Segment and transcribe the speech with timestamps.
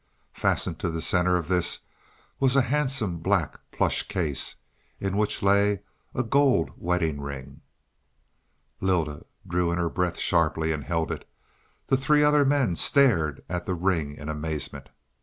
[0.33, 1.81] Fastened to the center of this
[2.39, 4.55] was a handsome black plush case,
[4.99, 5.81] in which lay
[6.15, 7.61] a gold wedding ring.
[8.81, 11.29] Lylda drew in her breath sharply and held it;
[11.85, 14.89] the three other men stared at the ring in amazement.